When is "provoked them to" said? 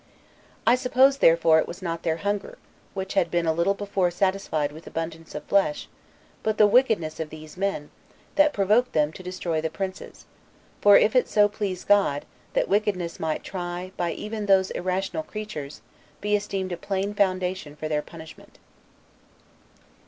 8.51-9.21